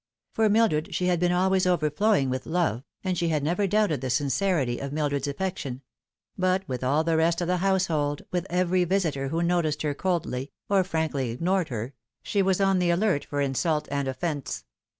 For 0.33 0.49
Mildred 0.49 0.95
she 0.95 1.05
had 1.05 1.19
been 1.19 1.31
always 1.31 1.67
overflowing 1.67 2.31
with 2.31 2.47
love, 2.47 2.83
and 3.03 3.15
she 3.15 3.27
had 3.27 3.43
never 3.43 3.67
doubted 3.67 4.01
the 4.01 4.09
sincerity 4.09 4.79
of 4.79 4.91
Mildred's 4.91 5.27
affection; 5.27 5.83
but 6.35 6.67
with 6.67 6.83
all 6.83 7.03
the 7.03 7.17
rest 7.17 7.39
of 7.39 7.45
the 7.47 7.57
household, 7.57 8.23
with 8.31 8.47
every 8.49 8.83
visitor 8.83 9.27
who 9.27 9.43
noticed 9.43 9.83
her 9.83 9.93
coldly, 9.93 10.51
or 10.67 10.83
frankly 10.83 11.29
ignored 11.29 11.69
her, 11.69 11.93
she 12.23 12.41
was 12.41 12.59
on 12.59 12.79
the 12.79 12.89
alert 12.89 13.25
for 13.25 13.41
insult 13.41 13.87
and 13.91 14.07
offence. 14.07 14.63